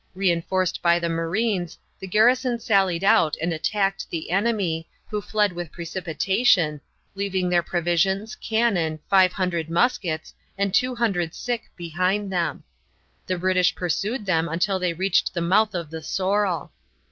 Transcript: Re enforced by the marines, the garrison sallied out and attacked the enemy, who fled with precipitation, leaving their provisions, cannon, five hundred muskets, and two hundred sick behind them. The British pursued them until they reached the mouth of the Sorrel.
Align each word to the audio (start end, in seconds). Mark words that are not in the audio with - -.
Re 0.15 0.31
enforced 0.31 0.81
by 0.81 0.97
the 0.97 1.09
marines, 1.09 1.77
the 1.99 2.07
garrison 2.07 2.59
sallied 2.59 3.03
out 3.03 3.37
and 3.39 3.53
attacked 3.53 4.09
the 4.09 4.31
enemy, 4.31 4.87
who 5.11 5.21
fled 5.21 5.53
with 5.53 5.71
precipitation, 5.71 6.81
leaving 7.13 7.49
their 7.49 7.61
provisions, 7.61 8.33
cannon, 8.33 8.97
five 9.11 9.33
hundred 9.33 9.69
muskets, 9.69 10.33
and 10.57 10.73
two 10.73 10.95
hundred 10.95 11.35
sick 11.35 11.69
behind 11.77 12.33
them. 12.33 12.63
The 13.27 13.37
British 13.37 13.75
pursued 13.75 14.25
them 14.25 14.49
until 14.49 14.79
they 14.79 14.93
reached 14.93 15.35
the 15.35 15.41
mouth 15.41 15.75
of 15.75 15.91
the 15.91 16.01
Sorrel. 16.01 16.71